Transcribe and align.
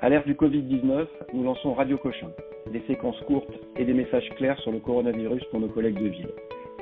À 0.00 0.08
l'ère 0.08 0.24
du 0.24 0.34
Covid-19, 0.34 1.08
nous 1.34 1.42
lançons 1.42 1.74
Radio 1.74 1.98
Cochin, 1.98 2.30
des 2.72 2.80
séquences 2.86 3.20
courtes 3.26 3.52
et 3.76 3.84
des 3.84 3.94
messages 3.94 4.28
clairs 4.36 4.56
sur 4.60 4.70
le 4.70 4.78
coronavirus 4.78 5.42
pour 5.50 5.58
nos 5.58 5.66
collègues 5.66 5.98
de 6.00 6.06
ville. 6.06 6.28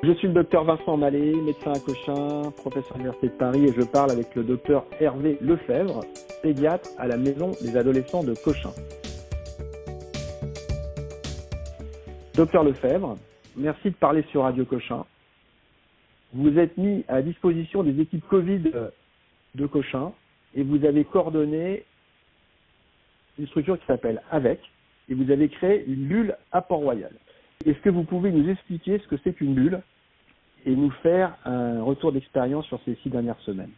Je 0.02 0.12
suis 0.12 0.28
le 0.28 0.34
docteur 0.34 0.64
Vincent 0.64 0.98
Mallet, 0.98 1.32
médecin 1.32 1.72
à 1.72 1.78
Cochin, 1.78 2.50
professeur 2.58 2.92
à 2.92 2.98
l'Université 2.98 3.28
de 3.28 3.32
Paris 3.32 3.64
et 3.64 3.72
je 3.72 3.86
parle 3.86 4.10
avec 4.10 4.34
le 4.34 4.44
docteur 4.44 4.84
Hervé 5.00 5.38
Lefebvre, 5.40 6.04
pédiatre 6.42 6.90
à 6.98 7.06
la 7.06 7.16
maison 7.16 7.52
des 7.62 7.74
adolescents 7.74 8.22
de 8.22 8.34
Cochin. 8.34 8.72
Docteur 12.34 12.64
Lefebvre, 12.64 13.16
merci 13.56 13.92
de 13.92 13.96
parler 13.96 14.24
sur 14.30 14.42
Radio 14.42 14.66
Cochin. 14.66 15.06
Vous 16.34 16.58
êtes 16.58 16.76
mis 16.76 17.02
à 17.08 17.22
disposition 17.22 17.82
des 17.82 17.98
équipes 17.98 18.28
Covid 18.28 18.72
de 19.54 19.66
Cochin 19.66 20.12
et 20.54 20.62
vous 20.62 20.84
avez 20.84 21.04
coordonné 21.04 21.84
une 23.38 23.46
structure 23.48 23.78
qui 23.78 23.86
s'appelle 23.86 24.22
AVEC 24.30 24.60
et 25.08 25.14
vous 25.14 25.30
avez 25.30 25.48
créé 25.48 25.84
une 25.86 26.06
bulle 26.06 26.36
à 26.52 26.62
Port-Royal. 26.62 27.12
Est-ce 27.64 27.78
que 27.78 27.90
vous 27.90 28.04
pouvez 28.04 28.30
nous 28.30 28.48
expliquer 28.50 28.98
ce 28.98 29.08
que 29.08 29.16
c'est 29.22 29.32
qu'une 29.32 29.54
bulle 29.54 29.80
et 30.64 30.74
nous 30.74 30.90
faire 31.02 31.36
un 31.44 31.82
retour 31.82 32.12
d'expérience 32.12 32.66
sur 32.66 32.80
ces 32.84 32.96
six 33.02 33.10
dernières 33.10 33.40
semaines? 33.40 33.70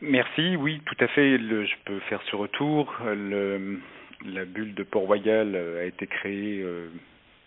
Merci, 0.00 0.56
oui, 0.56 0.80
tout 0.86 1.04
à 1.04 1.08
fait. 1.08 1.38
je 1.38 1.74
peux 1.84 1.98
faire 2.00 2.22
ce 2.30 2.36
retour. 2.36 2.94
la 3.04 4.44
bulle 4.44 4.74
de 4.74 4.82
Port-Royal 4.82 5.54
a 5.54 5.84
été 5.84 6.06
créée 6.06 6.62
euh, 6.62 6.88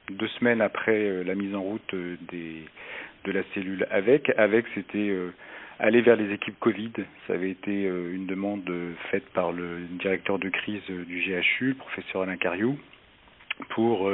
deux 0.09 0.27
semaines 0.39 0.61
après 0.61 0.91
euh, 0.97 1.23
la 1.23 1.35
mise 1.35 1.55
en 1.55 1.61
route 1.61 1.93
euh, 1.93 2.15
de 2.29 3.31
la 3.31 3.41
cellule 3.53 3.87
AVEC. 3.89 4.31
AVEC, 4.37 4.65
c'était 4.75 5.15
aller 5.85 6.01
vers 6.01 6.15
les 6.15 6.33
équipes 6.33 6.59
Covid. 6.59 6.91
Ça 7.27 7.33
avait 7.33 7.51
été 7.51 7.83
une 7.83 8.25
demande 8.25 8.69
faite 9.11 9.25
par 9.33 9.51
le 9.51 9.81
directeur 9.99 10.39
de 10.39 10.49
crise 10.49 10.81
du 10.87 11.19
GHU, 11.19 11.69
le 11.69 11.73
professeur 11.75 12.23
Alain 12.23 12.37
Cariou, 12.37 12.77
pour 13.69 14.09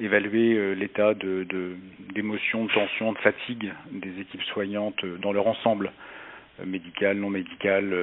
évaluer 0.00 0.54
euh, 0.54 0.74
l'état 0.74 1.14
d'émotion, 1.14 2.64
de, 2.64 2.72
tension, 2.72 3.12
de 3.12 3.18
fatigue 3.18 3.72
des 3.90 4.20
équipes 4.20 4.42
soignantes 4.52 5.02
euh, 5.04 5.16
dans 5.18 5.32
leur 5.32 5.46
ensemble 5.46 5.92
euh, 6.60 6.66
médical, 6.66 7.16
non 7.16 7.30
médical, 7.30 7.94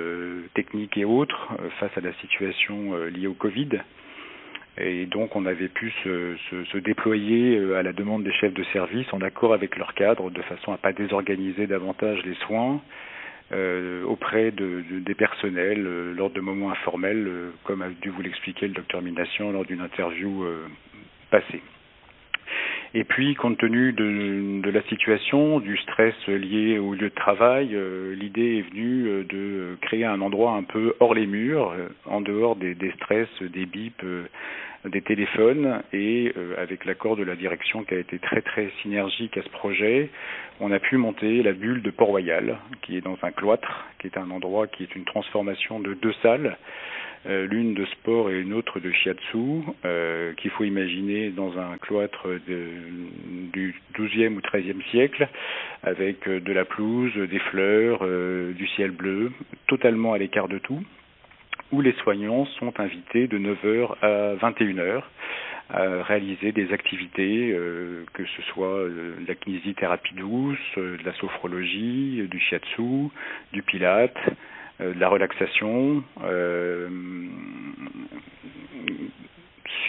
technique 0.54 0.98
et 0.98 1.06
autres 1.06 1.50
face 1.80 1.96
à 1.98 2.02
la 2.02 2.14
situation 2.16 2.96
liée 3.08 3.28
au 3.28 3.34
Covid. 3.34 3.70
Et 4.78 5.06
donc 5.06 5.36
on 5.36 5.46
avait 5.46 5.68
pu 5.68 5.92
se, 6.04 6.78
déployer 6.78 7.74
à 7.76 7.84
la 7.84 7.94
demande 7.94 8.24
des 8.24 8.34
chefs 8.34 8.54
de 8.54 8.64
service 8.74 9.12
en 9.14 9.22
accord 9.22 9.54
avec 9.54 9.78
leur 9.78 9.94
cadre 9.94 10.32
de 10.32 10.42
façon 10.42 10.74
à 10.74 10.78
pas 10.78 10.94
désorganiser 10.94 11.68
davantage 11.68 12.24
les 12.26 12.34
soins 12.48 12.82
euh, 13.52 14.04
auprès 14.06 14.52
de, 14.52 14.84
de, 14.90 15.00
des 15.00 15.14
personnels 15.14 15.84
lors 16.16 16.32
de 16.32 16.42
moments 16.42 16.72
informels, 16.72 17.30
comme 17.66 17.84
a 17.84 17.90
dû 17.90 18.10
vous 18.10 18.22
l'expliquer 18.24 18.68
le 18.68 18.74
docteur 18.74 19.02
Mination 19.02 19.52
lors 19.52 19.66
d'une 19.66 19.82
interview 19.82 20.44
passée. 21.30 21.62
Et 22.96 23.04
puis, 23.06 23.34
compte 23.34 23.58
tenu 23.58 23.92
de, 23.92 24.62
de, 24.62 24.70
la 24.70 24.84
situation, 24.84 25.60
du 25.60 25.78
stress 25.78 26.14
lié 26.28 26.78
au 26.78 26.94
lieu 26.94 27.10
de 27.10 27.16
travail, 27.16 27.70
euh, 27.74 28.14
l'idée 28.14 28.60
est 28.60 28.70
venue 28.70 29.08
euh, 29.08 29.24
de 29.24 29.78
créer 29.82 30.06
un 30.06 30.22
endroit 30.22 30.52
un 30.52 30.62
peu 30.62 30.94
hors 31.00 31.16
les 31.16 31.26
murs, 31.26 31.72
euh, 31.72 31.88
en 32.06 32.22
dehors 32.22 32.56
des, 32.56 32.76
des, 32.76 32.92
stress, 32.92 33.28
des 33.42 33.66
bips, 33.66 34.06
des 34.86 35.02
téléphones, 35.02 35.82
et 35.94 36.34
avec 36.58 36.84
l'accord 36.84 37.16
de 37.16 37.24
la 37.24 37.36
direction 37.36 37.84
qui 37.84 37.96
a 37.96 37.98
été 37.98 38.20
très 38.20 38.42
très 38.42 38.70
synergique 38.82 39.38
à 39.38 39.42
ce 39.42 39.50
projet, 39.50 40.10
on 40.60 40.72
a 40.72 40.80
pu 40.80 40.98
monter 40.98 41.42
la 41.42 41.54
bulle 41.54 41.82
de 41.82 41.90
Port-Royal, 41.90 42.58
qui 42.82 42.98
est 42.98 43.02
dans 43.02 43.18
un 43.24 43.32
cloître, 43.32 43.86
qui 44.00 44.08
est 44.08 44.18
un 44.18 44.30
endroit 44.30 44.68
qui 44.68 44.84
est 44.84 44.96
une 44.96 45.06
transformation 45.06 45.80
de 45.80 45.94
deux 45.94 46.14
salles. 46.22 46.58
Euh, 47.26 47.48
l'une 47.48 47.74
de 47.74 47.86
sport 47.86 48.30
et 48.30 48.42
une 48.42 48.54
autre 48.54 48.82
de 48.82 48.92
shiatsu, 48.92 49.38
euh, 49.86 50.34
qu'il 50.34 50.52
faut 50.52 50.66
imaginer 50.66 51.30
dans 51.30 51.58
un 51.58 51.78
cloître 51.78 52.28
du 52.46 53.76
XIIe 53.98 54.28
ou 54.28 54.42
XIIIe 54.42 54.84
siècle, 54.92 55.30
avec 55.84 56.28
euh, 56.28 56.42
de 56.42 56.52
la 56.52 56.66
pelouse, 56.66 57.16
des 57.16 57.40
fleurs, 57.40 58.06
du 58.54 58.68
ciel 58.76 58.92
bleu, 58.92 59.32
totalement 59.68 60.14
à 60.14 60.18
l'écart 60.18 60.50
de 60.50 60.58
tout, 60.58 60.84
où 61.72 61.80
les 61.80 61.94
soignants 62.04 62.46
sont 62.60 62.78
invités 62.80 63.28
de 63.28 63.38
9h 63.38 63.96
à 64.02 64.36
21h 64.36 65.04
à 65.70 66.04
réaliser 66.04 66.52
des 66.52 66.72
activités, 66.74 67.58
que 68.14 68.26
ce 68.26 68.42
soit 68.52 68.84
de 68.90 69.26
la 69.28 69.34
kinésithérapie 69.34 70.14
douce, 70.14 70.60
de 70.76 71.00
la 71.04 71.14
sophrologie, 71.14 72.28
du 72.30 72.40
shiatsu, 72.40 73.10
du 73.54 73.64
pilate, 73.64 74.18
de 74.92 75.00
la 75.00 75.08
relaxation 75.08 76.04
euh, 76.24 76.90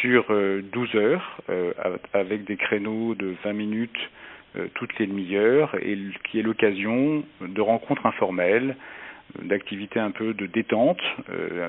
sur 0.00 0.24
12 0.28 0.30
euh, 0.30 0.98
heures 0.98 1.40
avec 2.12 2.44
des 2.44 2.56
créneaux 2.56 3.14
de 3.14 3.34
20 3.44 3.52
minutes 3.52 4.10
toutes 4.74 4.96
les 5.00 5.08
demi-heures 5.08 5.74
et 5.82 5.98
qui 6.30 6.38
est 6.38 6.42
l'occasion 6.42 7.24
de 7.40 7.60
rencontres 7.60 8.06
informelles, 8.06 8.76
d'activités 9.42 9.98
un 9.98 10.12
peu 10.12 10.32
de 10.32 10.46
détente 10.46 11.00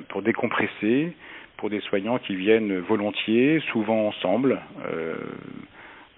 pour 0.10 0.22
décompresser 0.22 1.14
pour 1.58 1.72
des 1.72 1.80
soignants 1.80 2.20
qui 2.20 2.36
viennent 2.36 2.78
volontiers, 2.78 3.60
souvent 3.72 4.10
ensemble, 4.10 4.62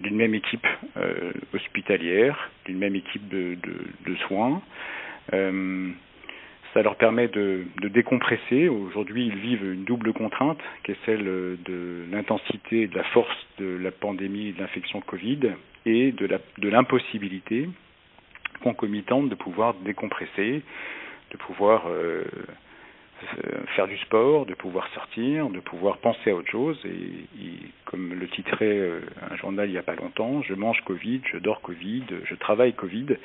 d'une 0.00 0.16
même 0.16 0.34
équipe 0.34 0.66
hospitalière, 1.54 2.50
d'une 2.66 2.78
même 2.78 2.96
équipe 2.96 3.26
de 3.30 3.56
soins. 4.26 4.60
Ça 6.74 6.82
leur 6.82 6.96
permet 6.96 7.28
de, 7.28 7.64
décompresser. 7.82 8.68
Aujourd'hui, 8.68 9.26
ils 9.26 9.38
vivent 9.38 9.72
une 9.72 9.84
double 9.84 10.12
contrainte, 10.12 10.58
qui 10.84 10.92
est 10.92 10.96
celle 11.06 11.24
de 11.24 12.04
l'intensité 12.10 12.86
de 12.86 12.96
la 12.96 13.04
force 13.04 13.46
de 13.58 13.76
la 13.76 13.90
pandémie 13.90 14.48
et 14.48 14.52
de 14.52 14.60
l'infection 14.60 15.00
Covid, 15.00 15.52
et 15.86 16.12
de 16.12 16.68
l'impossibilité 16.68 17.68
concomitante 18.58 19.28
de 19.28 19.34
pouvoir 19.34 19.74
décompresser, 19.74 20.62
de 21.30 21.36
pouvoir 21.36 21.86
euh, 21.86 22.24
euh, 22.24 22.42
faire 23.74 23.88
du 23.88 23.96
sport, 23.98 24.46
de 24.46 24.54
pouvoir 24.54 24.88
sortir, 24.94 25.48
de 25.50 25.60
pouvoir 25.60 25.98
penser 25.98 26.30
à 26.30 26.34
autre 26.34 26.50
chose. 26.50 26.78
Et, 26.84 27.68
comme 27.84 28.12
le 28.12 28.28
titrait 28.28 28.66
euh, 28.66 29.00
un 29.30 29.36
journal 29.36 29.66
il 29.66 29.72
n'y 29.72 29.78
a 29.78 29.82
pas 29.82 29.94
longtemps, 29.94 30.42
je 30.42 30.52
mange 30.52 30.80
Covid, 30.84 31.22
je 31.32 31.38
dors 31.38 31.60
Covid, 31.62 32.04
je 32.24 32.34
travaille 32.34 32.74
Covid. 32.74 33.16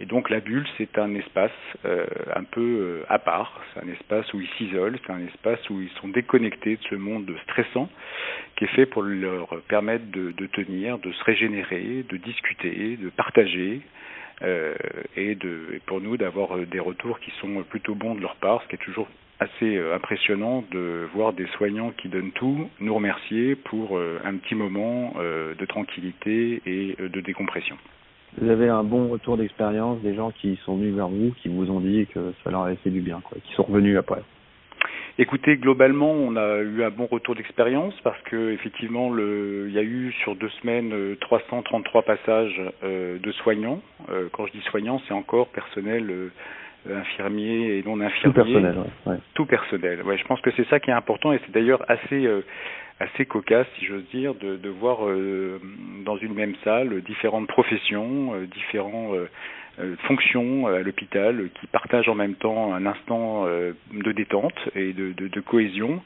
Et 0.00 0.06
donc 0.06 0.30
la 0.30 0.40
bulle, 0.40 0.66
c'est 0.78 0.98
un 0.98 1.14
espace 1.14 1.50
euh, 1.84 2.06
un 2.34 2.44
peu 2.44 3.04
à 3.08 3.18
part. 3.18 3.60
C'est 3.74 3.84
un 3.84 3.88
espace 3.88 4.32
où 4.32 4.40
ils 4.40 4.48
s'isolent, 4.56 4.98
c'est 5.06 5.12
un 5.12 5.26
espace 5.26 5.68
où 5.70 5.80
ils 5.80 5.90
sont 6.00 6.08
déconnectés 6.08 6.76
de 6.76 6.82
ce 6.88 6.94
monde 6.94 7.30
stressant 7.44 7.88
qui 8.56 8.64
est 8.64 8.68
fait 8.68 8.86
pour 8.86 9.02
leur 9.02 9.48
permettre 9.68 10.06
de, 10.10 10.32
tenir, 10.46 10.98
de 10.98 11.12
se 11.12 11.24
régénérer, 11.24 12.04
de 12.08 12.16
discuter, 12.16 12.96
de 12.96 13.10
partager. 13.10 13.82
Euh, 14.42 14.74
et 15.16 15.36
pour 15.86 16.00
nous 16.00 16.16
d'avoir 16.16 16.58
des 16.58 16.80
retours 16.80 17.20
qui 17.20 17.30
sont 17.40 17.62
plutôt 17.62 17.94
bons 17.94 18.14
de 18.14 18.20
leur 18.20 18.36
part, 18.36 18.62
ce 18.62 18.68
qui 18.68 18.74
est 18.74 18.84
toujours 18.84 19.08
assez 19.40 19.76
euh, 19.76 19.94
impressionnant 19.94 20.64
de 20.70 21.08
voir 21.14 21.32
des 21.32 21.46
soignants 21.56 21.92
qui 21.96 22.08
donnent 22.08 22.32
tout 22.32 22.68
nous 22.80 22.94
remercier 22.94 23.54
pour 23.54 23.96
euh, 23.96 24.18
un 24.24 24.36
petit 24.36 24.54
moment 24.54 25.14
euh, 25.18 25.54
de 25.54 25.66
tranquillité 25.66 26.62
et 26.66 26.96
de 26.98 27.20
décompression. 27.20 27.76
Vous 28.40 28.50
avez 28.50 28.68
un 28.68 28.84
bon 28.84 29.08
retour 29.08 29.36
d'expérience 29.36 30.00
des 30.00 30.14
gens 30.14 30.30
qui 30.30 30.58
sont 30.64 30.76
venus 30.76 30.94
vers 30.94 31.08
vous, 31.08 31.32
qui 31.42 31.48
vous 31.48 31.70
ont 31.70 31.80
dit 31.80 32.06
que 32.12 32.32
ça 32.44 32.50
leur 32.50 32.64
avait 32.64 32.76
fait 32.76 32.90
du 32.90 33.00
bien, 33.00 33.20
quoi, 33.20 33.38
qui 33.42 33.52
sont 33.54 33.62
revenus 33.62 33.96
après. 33.96 34.22
Écoutez, 35.18 35.56
globalement, 35.56 36.10
on 36.10 36.36
a 36.36 36.58
eu 36.58 36.82
un 36.82 36.90
bon 36.90 37.06
retour 37.06 37.34
d'expérience 37.34 37.94
parce 38.04 38.20
que 38.22 38.52
effectivement, 38.52 39.10
le, 39.10 39.66
il 39.68 39.74
y 39.74 39.78
a 39.78 39.82
eu 39.82 40.12
sur 40.22 40.36
deux 40.36 40.50
semaines 40.60 40.92
333 41.20 42.02
passages 42.02 42.60
de 42.82 43.32
soignants. 43.42 43.80
quand 44.32 44.46
je 44.46 44.52
dis 44.52 44.62
soignants, 44.64 45.00
c'est 45.08 45.14
encore 45.14 45.48
personnel 45.48 46.30
infirmiers 46.90 47.78
et 47.78 47.82
non 47.84 48.00
infirmiers. 48.00 48.32
Tout 48.32 48.32
personnel, 48.32 48.76
ouais. 49.06 49.16
Tout 49.34 49.46
personnel. 49.46 50.02
Ouais, 50.02 50.18
je 50.18 50.24
pense 50.24 50.40
que 50.40 50.50
c'est 50.56 50.66
ça 50.68 50.80
qui 50.80 50.90
est 50.90 50.94
important 50.94 51.32
et 51.32 51.40
c'est 51.44 51.52
d'ailleurs 51.52 51.84
assez 51.88 52.26
euh, 52.26 52.44
assez 52.98 53.26
cocasse, 53.26 53.66
si 53.78 53.84
j'ose 53.84 54.04
dire, 54.10 54.34
de, 54.34 54.56
de 54.56 54.68
voir 54.70 55.06
euh, 55.06 55.60
dans 56.04 56.16
une 56.16 56.34
même 56.34 56.54
salle 56.64 57.02
différentes 57.02 57.46
professions, 57.46 58.34
euh, 58.34 58.46
différents 58.46 59.12
fonctions 60.06 60.68
à 60.68 60.78
l'hôpital 60.78 61.50
qui 61.60 61.66
partagent 61.66 62.08
en 62.08 62.14
même 62.14 62.34
temps 62.34 62.72
un 62.72 62.86
instant 62.86 63.44
de 63.44 64.12
détente 64.12 64.54
et 64.74 64.94
de, 64.94 65.12
de, 65.12 65.28
de 65.28 65.40
cohésion. 65.42 66.02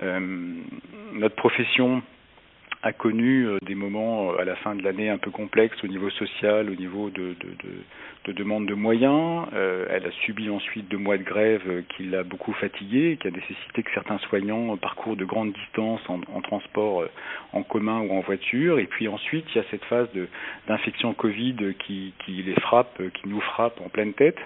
notre 0.00 1.34
profession 1.36 2.00
a 2.82 2.94
connu 2.94 3.46
des 3.66 3.74
moments 3.74 4.34
à 4.38 4.44
la 4.46 4.56
fin 4.56 4.74
de 4.74 4.82
l'année 4.82 5.10
un 5.10 5.18
peu 5.18 5.30
complexes 5.30 5.84
au 5.84 5.86
niveau 5.86 6.08
social, 6.08 6.70
au 6.70 6.74
niveau 6.74 7.10
de, 7.10 7.34
de, 7.40 7.48
de, 7.62 7.84
de 8.24 8.32
demande 8.32 8.66
de 8.66 8.74
moyens. 8.74 9.46
Euh, 9.52 9.86
elle 9.90 10.06
a 10.06 10.10
subi 10.24 10.48
ensuite 10.48 10.88
deux 10.88 10.98
mois 10.98 11.18
de 11.18 11.22
grève 11.22 11.62
euh, 11.66 11.82
qui 11.96 12.04
l'a 12.04 12.24
beaucoup 12.24 12.52
fatiguée, 12.54 13.18
qui 13.20 13.28
a 13.28 13.30
nécessité 13.30 13.82
que 13.82 13.90
certains 13.92 14.18
soignants 14.18 14.76
parcourent 14.76 15.16
de 15.16 15.24
grandes 15.24 15.52
distances 15.52 16.00
en, 16.08 16.40
transport 16.40 17.02
euh, 17.02 17.10
en 17.52 17.62
commun 17.62 18.00
ou 18.00 18.12
en 18.12 18.20
voiture. 18.20 18.78
Et 18.78 18.86
puis 18.86 19.08
ensuite, 19.08 19.44
il 19.54 19.58
y 19.58 19.60
a 19.60 19.64
cette 19.70 19.84
phase 19.84 20.08
d'infection 20.66 21.12
Covid 21.12 21.74
qui, 21.78 22.14
les 22.28 22.54
frappe, 22.60 23.00
qui 23.12 23.28
nous 23.28 23.40
frappe 23.40 23.80
en 23.80 23.88
pleine 23.88 24.14
tête. 24.14 24.38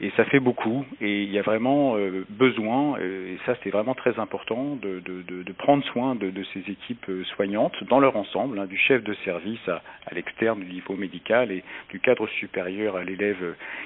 Et 0.00 0.10
ça 0.16 0.24
fait 0.24 0.40
beaucoup. 0.40 0.84
Et 1.00 1.22
il 1.22 1.30
y 1.30 1.38
a 1.38 1.42
vraiment 1.42 1.96
besoin, 2.30 2.98
et 2.98 3.38
ça 3.46 3.54
c'est 3.62 3.70
vraiment 3.70 3.94
très 3.94 4.18
important, 4.18 4.78
de, 4.80 5.52
prendre 5.58 5.84
soin 5.86 6.14
de, 6.14 6.32
ces 6.54 6.60
équipes 6.70 7.10
soignantes 7.34 7.74
dans 7.84 8.00
leur 8.00 8.16
ensemble, 8.16 8.58
hein, 8.58 8.66
du 8.66 8.78
chef 8.78 9.02
de 9.02 9.14
service 9.24 9.68
à, 9.68 9.82
à 10.06 10.14
l'externe 10.14 10.60
du 10.60 10.72
niveau 10.72 10.94
médical 10.94 11.50
et 11.50 11.62
du 11.90 12.00
cadre 12.00 12.26
supérieur 12.28 12.96
à 12.96 13.04
l'élève, 13.04 13.17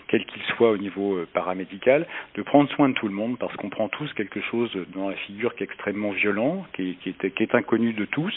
quel 0.09 0.25
qu'il 0.27 0.43
soit 0.57 0.71
au 0.71 0.77
niveau 0.77 1.17
euh, 1.17 1.29
paramédical, 1.33 2.07
de 2.35 2.43
prendre 2.43 2.69
soin 2.71 2.89
de 2.89 2.95
tout 2.95 3.09
le 3.09 3.15
monde 3.15 3.39
parce 3.39 3.55
qu'on 3.57 3.71
prend 3.71 3.89
tous 3.89 4.13
quelque 4.13 4.41
chose 4.43 4.71
dans 4.95 5.09
la 5.09 5.17
figure 5.17 5.55
qui 5.55 5.65
est 5.65 5.67
extrêmement 5.67 6.11
violent, 6.11 6.67
qui, 6.75 6.99
est, 7.07 7.55
inconnu 7.55 7.93
de 7.93 8.05
tous 8.05 8.35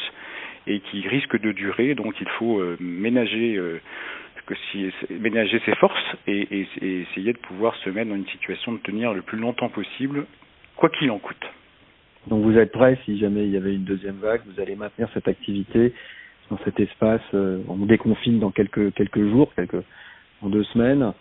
et 0.67 0.79
qui 0.79 1.07
risque 1.07 1.39
de 1.39 1.51
durer. 1.51 1.95
Donc 1.95 2.15
il 2.21 2.29
faut 2.39 2.59
euh, 2.59 2.77
ménager 2.79 3.57
euh, 3.57 3.81
ses 4.47 5.75
forces 5.75 6.15
et, 6.27 6.67
essayer 6.81 7.33
de 7.33 7.39
pouvoir 7.39 7.75
se 7.77 7.89
mettre 7.89 8.09
dans 8.09 8.15
une 8.15 8.27
situation 8.27 8.73
de 8.73 8.77
tenir 8.79 9.13
le 9.13 9.21
plus 9.21 9.37
longtemps 9.37 9.69
possible, 9.69 10.25
quoi 10.75 10.89
qu'il 10.89 11.11
en 11.11 11.19
coûte. 11.19 11.45
Donc 12.27 12.43
vous 12.43 12.57
êtes 12.57 12.71
prêt 12.71 12.97
si 13.05 13.17
jamais 13.19 13.43
il 13.43 13.51
y 13.51 13.57
avait 13.57 13.73
une 13.73 13.83
deuxième 13.83 14.17
vague, 14.17 14.41
vous 14.45 14.61
allez 14.61 14.75
maintenir 14.75 15.09
cette 15.13 15.27
activité 15.27 15.93
dans 16.49 16.59
cet 16.63 16.79
espace. 16.79 17.21
on 17.33 17.85
déconfine 17.85 18.39
dans 18.39 18.51
quelques 18.51 18.93
quelques 18.93 19.29
jours, 19.29 19.51
quelques 19.55 19.83
en 20.41 20.49
deux 20.49 20.63
semaines. 20.65 21.13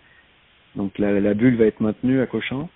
Donc 0.75 0.97
la, 0.99 1.19
la 1.19 1.33
bulle 1.33 1.55
va 1.55 1.65
être 1.65 1.79
maintenue 1.79 2.21
à 2.21 2.27
Cochin 2.27 2.67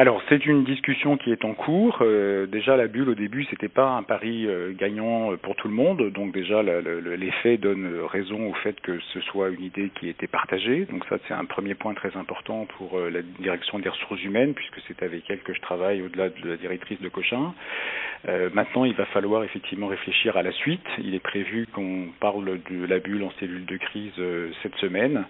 alors 0.00 0.22
c'est 0.30 0.46
une 0.46 0.64
discussion 0.64 1.18
qui 1.18 1.30
est 1.30 1.44
en 1.44 1.52
cours. 1.52 1.98
Euh, 2.00 2.46
déjà 2.46 2.74
la 2.74 2.86
bulle 2.86 3.10
au 3.10 3.14
début 3.14 3.44
c'était 3.50 3.68
pas 3.68 3.90
un 3.90 4.02
pari 4.02 4.46
euh, 4.46 4.72
gagnant 4.72 5.30
euh, 5.30 5.36
pour 5.36 5.54
tout 5.56 5.68
le 5.68 5.74
monde, 5.74 6.10
donc 6.12 6.32
déjà 6.32 6.62
l'effet 6.62 7.58
donne 7.58 7.86
raison 8.10 8.48
au 8.48 8.54
fait 8.54 8.80
que 8.80 8.98
ce 9.12 9.20
soit 9.20 9.50
une 9.50 9.62
idée 9.62 9.90
qui 10.00 10.08
était 10.08 10.26
partagée. 10.26 10.86
Donc 10.86 11.04
ça 11.10 11.18
c'est 11.28 11.34
un 11.34 11.44
premier 11.44 11.74
point 11.74 11.92
très 11.92 12.16
important 12.16 12.66
pour 12.78 12.98
la 12.98 13.20
direction 13.20 13.78
des 13.78 13.90
ressources 13.90 14.24
humaines 14.24 14.54
puisque 14.54 14.80
c'est 14.88 15.02
avec 15.02 15.24
elle 15.28 15.40
que 15.40 15.52
je 15.52 15.60
travaille 15.60 16.00
au-delà 16.00 16.30
de 16.30 16.48
la 16.48 16.56
directrice 16.56 17.00
de 17.02 17.10
Cochin. 17.10 17.52
maintenant 18.54 18.86
il 18.86 18.94
va 18.94 19.04
falloir 19.04 19.44
effectivement 19.44 19.88
réfléchir 19.88 20.38
à 20.38 20.42
la 20.42 20.52
suite. 20.52 20.86
Il 21.04 21.14
est 21.14 21.22
prévu 21.22 21.66
qu'on 21.74 22.06
parle 22.20 22.58
de 22.70 22.86
la 22.86 23.00
bulle 23.00 23.22
en 23.22 23.32
cellule 23.38 23.66
de 23.66 23.76
crise 23.76 24.18
cette 24.62 24.76
semaine 24.76 25.26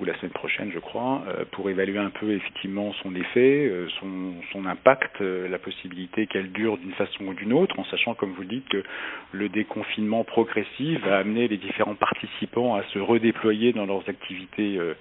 ou 0.00 0.06
la 0.06 0.16
semaine 0.16 0.32
prochaine 0.32 0.70
je 0.72 0.78
crois 0.78 1.22
pour 1.50 1.68
évaluer 1.68 1.98
un 1.98 2.10
peu 2.10 2.30
effectivement 2.32 2.94
son 3.02 3.14
effet, 3.14 3.70
son 4.00 4.13
son, 4.52 4.66
impact, 4.66 5.20
euh, 5.20 5.48
la 5.48 5.58
possibilité 5.58 6.26
qu'elle 6.26 6.52
dure 6.52 6.78
d'une 6.78 6.92
façon 6.92 7.24
ou 7.24 7.34
d'une 7.34 7.52
autre, 7.52 7.78
en 7.78 7.84
sachant, 7.84 8.14
comme 8.14 8.32
vous 8.32 8.42
le 8.42 8.48
dites, 8.48 8.68
que 8.68 8.82
le 9.32 9.48
déconfinement 9.48 10.24
progressif 10.24 11.00
va 11.04 11.18
amener 11.18 11.48
les 11.48 11.56
différents 11.56 11.94
participants 11.94 12.76
à 12.76 12.82
se 12.84 12.98
redéployer 12.98 13.72
dans 13.72 13.86
leurs 13.86 14.08
activités 14.08 14.78
euh, 14.78 14.94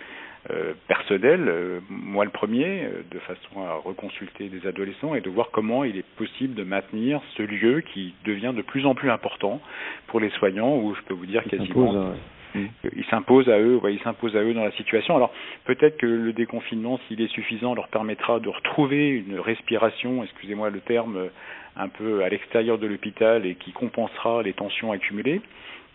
euh, 0.51 0.73
personnelles, 0.89 1.49
moi 1.89 2.25
le 2.25 2.31
premier, 2.31 2.89
de 3.09 3.19
façon 3.19 3.63
à 3.65 3.75
reconsulter 3.75 4.49
des 4.49 4.67
adolescents 4.67 5.15
et 5.15 5.21
de 5.21 5.29
voir 5.29 5.51
comment 5.53 5.85
il 5.85 5.95
est 5.95 6.05
possible 6.17 6.53
de 6.53 6.65
maintenir 6.65 7.21
ce 7.37 7.43
lieu 7.43 7.79
qui 7.79 8.13
devient 8.25 8.51
de 8.53 8.61
plus 8.61 8.85
en 8.85 8.93
plus 8.93 9.09
important 9.09 9.61
pour 10.07 10.19
les 10.19 10.29
soignants, 10.31 10.75
où 10.75 10.93
je 10.95 11.01
peux 11.03 11.13
vous 11.13 11.27
dire 11.27 11.45
quasiment 11.45 12.13
Mm. 12.53 12.65
Ils 12.95 13.05
s'imposent 13.05 13.49
à 13.49 13.59
eux, 13.59 13.79
à 13.83 14.43
eux 14.43 14.53
dans 14.53 14.63
la 14.63 14.71
situation. 14.73 15.15
Alors 15.15 15.33
peut-être 15.65 15.97
que 15.97 16.05
le 16.05 16.33
déconfinement, 16.33 16.99
s'il 17.07 17.21
est 17.21 17.31
suffisant, 17.31 17.75
leur 17.75 17.87
permettra 17.87 18.39
de 18.39 18.49
retrouver 18.49 19.09
une 19.09 19.39
respiration, 19.39 20.23
excusez-moi 20.23 20.69
le 20.69 20.79
terme, 20.81 21.29
un 21.75 21.87
peu 21.87 22.23
à 22.23 22.29
l'extérieur 22.29 22.77
de 22.77 22.87
l'hôpital 22.87 23.45
et 23.45 23.55
qui 23.55 23.71
compensera 23.71 24.43
les 24.43 24.53
tensions 24.53 24.91
accumulées. 24.91 25.41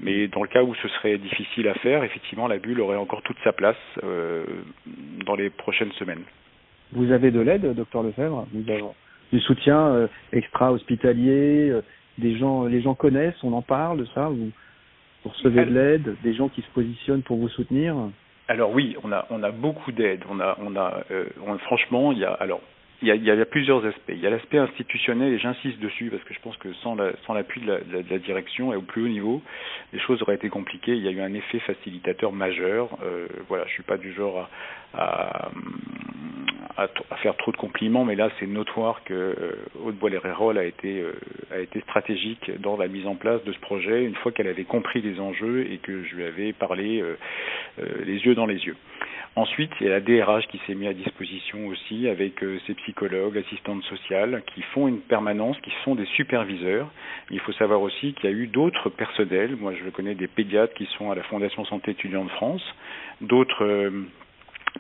Mais 0.01 0.29
dans 0.29 0.43
le 0.43 0.49
cas 0.49 0.63
où 0.63 0.75
ce 0.77 0.89
serait 0.89 1.19
difficile 1.19 1.69
à 1.69 1.75
faire, 1.75 2.05
effectivement, 2.05 2.47
la 2.47 2.59
bulle 2.59 2.81
aurait 2.81 2.97
encore 2.97 3.23
toute 3.23 3.39
sa 3.43 3.53
place 3.53 3.77
euh, 4.05 4.45
dans 5.27 5.35
les 5.35 5.51
prochaines 5.51 5.93
semaines. 5.93 6.23
Vous 6.93 7.11
avez 7.11 7.31
de 7.31 7.41
l'aide, 7.41 7.75
docteur 7.75 8.03
Lefebvre? 8.03 8.47
Nous 8.53 8.65
du 9.33 9.41
soutien 9.41 9.89
euh, 9.89 10.07
extra-hospitalier, 10.33 11.69
euh, 11.71 11.83
des 12.17 12.39
gens, 12.39 12.65
les 12.65 12.81
gens 12.81 12.95
connaissent, 12.95 13.43
on 13.43 13.53
en 13.53 13.63
parle 13.63 14.07
ça 14.15 14.31
vous 15.25 15.31
recevez 15.31 15.65
de 15.65 15.73
l'aide, 15.73 16.17
des 16.23 16.35
gens 16.35 16.49
qui 16.49 16.63
se 16.63 16.71
positionnent 16.71 17.23
pour 17.23 17.39
vous 17.39 17.49
soutenir 17.49 17.97
Alors 18.49 18.73
oui, 18.73 18.97
on 19.03 19.13
a 19.13 19.27
on 19.31 19.43
a 19.43 19.51
beaucoup 19.51 19.93
d'aide. 19.93 20.23
On 20.31 20.41
a 20.41 20.57
on 20.61 20.77
a 20.77 21.03
euh, 21.11 21.27
franchement 21.65 22.13
il 22.13 22.19
y 22.19 22.25
a 22.25 22.33
alors 22.33 22.61
il 23.01 23.07
y, 23.07 23.13
a, 23.13 23.15
il 23.15 23.25
y 23.25 23.31
a 23.31 23.45
plusieurs 23.47 23.85
aspects. 23.87 24.09
Il 24.09 24.19
y 24.19 24.27
a 24.27 24.31
l'aspect 24.31 24.59
institutionnel 24.59 25.33
et 25.33 25.39
j'insiste 25.39 25.79
dessus 25.79 26.11
parce 26.11 26.23
que 26.25 26.35
je 26.35 26.41
pense 26.41 26.57
que 26.57 26.73
sans 26.83 26.97
la, 26.97 27.13
sans 27.27 27.35
l'appui 27.35 27.61
de 27.61 27.67
la, 27.67 27.79
de 27.79 28.11
la, 28.11 28.19
direction 28.19 28.73
et 28.73 28.77
au 28.77 28.83
plus 28.83 29.05
haut 29.05 29.09
niveau, 29.09 29.41
les 29.93 30.01
choses 30.01 30.21
auraient 30.23 30.35
été 30.35 30.49
compliquées. 30.49 30.97
Il 30.97 31.05
y 31.05 31.09
a 31.09 31.13
eu 31.13 31.21
un 31.21 31.33
effet 31.33 31.61
facilitateur 31.61 32.33
majeur. 32.33 32.99
Euh, 33.05 33.29
voilà, 33.49 33.65
je 33.67 33.71
suis 33.71 33.85
pas 33.85 33.99
du 33.99 34.13
genre 34.15 34.49
à, 34.95 35.47
à, 35.47 35.51
à, 36.79 37.17
faire 37.17 37.37
trop 37.37 37.51
de 37.51 37.57
compliments, 37.57 38.05
mais 38.05 38.15
là 38.15 38.31
c'est 38.39 38.47
notoire 38.47 39.03
que 39.05 39.13
euh, 39.13 39.53
Haute 39.85 40.57
a 40.57 40.65
été 40.65 41.01
euh, 41.01 41.13
a 41.51 41.59
été 41.59 41.81
stratégique 41.81 42.53
dans 42.61 42.77
la 42.77 42.87
mise 42.87 43.07
en 43.07 43.17
place 43.17 43.43
de 43.43 43.53
ce 43.53 43.59
projet 43.59 44.05
une 44.05 44.15
fois 44.15 44.31
qu'elle 44.31 44.47
avait 44.47 44.65
compris 44.65 45.03
les 45.03 45.19
enjeux 45.19 45.67
et 45.71 45.79
que 45.79 46.05
je 46.05 46.15
lui 46.15 46.25
avais 46.25 46.53
parlé 46.53 47.03
euh, 47.03 47.17
les 48.05 48.19
yeux 48.25 48.37
dans 48.37 48.47
les 48.47 48.65
yeux. 48.65 48.77
Ensuite, 49.35 49.71
il 49.81 49.87
y 49.87 49.91
a 49.91 49.93
la 49.93 50.01
DRH 50.01 50.47
qui 50.49 50.61
s'est 50.67 50.75
mis 50.75 50.87
à 50.87 50.93
disposition 50.93 51.67
aussi 51.69 52.09
avec 52.09 52.45
ses 52.67 52.75
psychologues, 52.75 53.39
assistantes 53.39 53.85
sociales 53.85 54.43
qui 54.53 54.63
font 54.75 54.89
une 54.89 55.01
permanence, 55.01 55.57
qui 55.61 55.71
sont 55.85 55.95
des 55.95 56.07
superviseurs. 56.07 56.89
Il 57.31 57.39
faut 57.41 57.53
savoir 57.53 57.81
aussi 57.81 58.15
qu'il 58.15 58.31
y 58.31 58.33
a 58.33 58.37
eu 58.37 58.49
d'autres 58.49 58.89
personnels. 58.89 59.55
Moi, 59.55 59.75
je 59.75 59.91
connais 59.91 60.17
des 60.17 60.27
pédiatres 60.27 60.75
qui 60.75 60.87
sont 60.99 61.13
à 61.13 61.15
la 61.15 61.23
Fondation 61.25 61.65
Santé 61.67 61.93
étudiante 61.93 62.27
de 62.27 62.33
France, 62.33 62.63
d'autres 63.21 63.93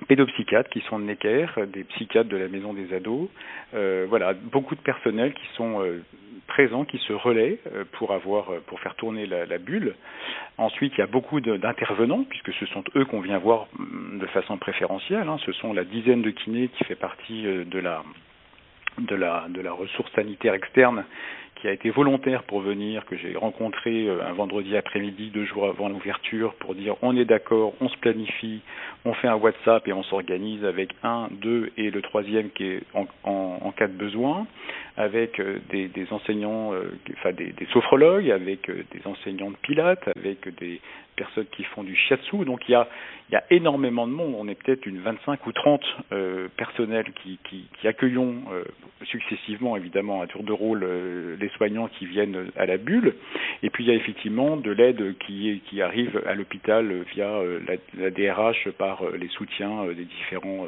pédopsychiatres 0.06 0.70
qui 0.70 0.80
sont 0.88 0.98
de 0.98 1.04
Necker, 1.04 1.46
des 1.72 1.84
psychiatres 1.84 2.28
de 2.28 2.36
la 2.36 2.48
maison 2.48 2.72
des 2.72 2.92
ados, 2.94 3.28
euh, 3.74 4.06
voilà, 4.08 4.34
beaucoup 4.34 4.74
de 4.74 4.80
personnels 4.80 5.34
qui 5.34 5.46
sont 5.54 5.82
euh, 5.82 6.02
présents, 6.46 6.84
qui 6.84 6.98
se 6.98 7.12
relaient 7.12 7.58
euh, 7.74 7.84
pour 7.92 8.12
avoir, 8.12 8.46
pour 8.66 8.80
faire 8.80 8.94
tourner 8.94 9.26
la, 9.26 9.46
la, 9.46 9.58
bulle. 9.58 9.94
Ensuite, 10.56 10.92
il 10.96 11.00
y 11.00 11.04
a 11.04 11.06
beaucoup 11.06 11.40
d'intervenants 11.40 12.24
puisque 12.28 12.52
ce 12.54 12.66
sont 12.66 12.84
eux 12.96 13.04
qu'on 13.04 13.20
vient 13.20 13.38
voir 13.38 13.66
mm, 13.78 14.18
de 14.18 14.26
façon 14.26 14.56
préférentielle. 14.56 15.28
Hein. 15.28 15.38
Ce 15.44 15.52
sont 15.52 15.72
la 15.72 15.84
dizaine 15.84 16.22
de 16.22 16.30
kinés 16.30 16.68
qui 16.68 16.84
fait 16.84 16.96
partie 16.96 17.42
de 17.42 17.78
la 17.78 18.02
de 18.98 19.14
la 19.14 19.46
de 19.48 19.60
la 19.60 19.72
ressource 19.72 20.10
sanitaire 20.12 20.54
externe 20.54 21.04
qui 21.60 21.68
a 21.68 21.72
été 21.72 21.90
volontaire 21.90 22.44
pour 22.44 22.60
venir, 22.60 23.04
que 23.06 23.16
j'ai 23.16 23.36
rencontré 23.36 24.06
euh, 24.06 24.24
un 24.24 24.32
vendredi 24.32 24.76
après-midi, 24.76 25.30
deux 25.30 25.44
jours 25.44 25.66
avant 25.66 25.88
l'ouverture, 25.88 26.54
pour 26.54 26.74
dire 26.74 26.96
on 27.02 27.16
est 27.16 27.24
d'accord, 27.24 27.74
on 27.80 27.88
se 27.88 27.96
planifie, 27.98 28.60
on 29.04 29.12
fait 29.14 29.28
un 29.28 29.34
WhatsApp 29.34 29.86
et 29.88 29.92
on 29.92 30.02
s'organise 30.04 30.64
avec 30.64 30.90
un, 31.02 31.28
deux 31.30 31.70
et 31.76 31.90
le 31.90 32.02
troisième 32.02 32.50
qui 32.50 32.64
est 32.64 32.82
en, 32.94 33.72
cas 33.76 33.86
de 33.86 33.92
besoin, 33.92 34.46
avec 34.96 35.38
euh, 35.38 35.58
des, 35.70 35.88
des 35.88 36.06
enseignants, 36.12 36.72
euh, 36.72 36.98
enfin 37.18 37.32
des, 37.32 37.52
des, 37.52 37.66
sophrologues, 37.66 38.30
avec 38.30 38.70
des 38.70 39.06
enseignants 39.06 39.50
de 39.50 39.56
pilates, 39.56 40.08
avec 40.16 40.48
des 40.58 40.80
personnes 41.16 41.46
qui 41.52 41.64
font 41.64 41.84
du 41.84 41.94
shiatsu. 41.94 42.44
Donc 42.44 42.68
il 42.68 42.72
y 42.72 42.74
a, 42.74 42.88
il 43.28 43.34
y 43.34 43.36
a 43.36 43.44
énormément 43.50 44.06
de 44.06 44.12
monde. 44.12 44.34
On 44.38 44.48
est 44.48 44.54
peut-être 44.54 44.86
une 44.86 45.00
25 45.00 45.46
ou 45.46 45.52
30 45.52 45.82
euh, 46.12 46.48
personnels 46.56 47.12
qui, 47.22 47.38
qui, 47.44 47.68
qui 47.80 47.88
accueillons 47.88 48.36
euh, 48.52 48.64
successivement, 49.04 49.76
évidemment, 49.76 50.22
à 50.22 50.26
tour 50.26 50.42
de 50.42 50.52
rôle, 50.52 50.82
euh, 50.82 51.36
les 51.38 51.48
soignants 51.50 51.88
qui 51.88 52.06
viennent 52.06 52.50
à 52.56 52.66
la 52.66 52.76
bulle. 52.76 53.14
Et 53.62 53.70
puis 53.70 53.84
il 53.84 53.88
y 53.88 53.90
a 53.90 53.94
effectivement 53.94 54.56
de 54.56 54.70
l'aide 54.70 55.16
qui, 55.26 55.62
qui 55.66 55.82
arrive 55.82 56.20
à 56.26 56.34
l'hôpital 56.34 57.02
via 57.14 57.28
euh, 57.28 57.60
la, 57.66 57.74
la, 58.02 58.10
DRH 58.10 58.70
par 58.78 59.02
euh, 59.02 59.16
les 59.16 59.28
soutiens 59.28 59.86
des 59.86 60.04
différents, 60.04 60.66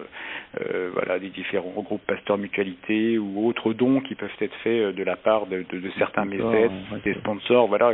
voilà, 0.94 1.18
des 1.18 1.28
différents 1.28 1.82
groupes 1.82 2.04
pasteurs 2.06 2.38
mutualité 2.38 3.18
ou 3.18 3.46
autres 3.46 3.72
dons 3.72 4.00
qui 4.00 4.14
peuvent 4.14 4.30
être 4.40 4.54
faits 4.62 4.94
de 4.94 5.02
la 5.02 5.16
part 5.16 5.46
de, 5.46 5.64
de, 5.70 5.78
de 5.78 5.90
certains 5.98 6.24
mécènes, 6.24 6.72
des 7.04 7.14
sponsors, 7.14 7.66
voilà, 7.68 7.92